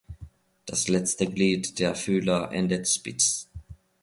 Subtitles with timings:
[0.65, 3.47] Das letzte Glied der Fühler endet spitz.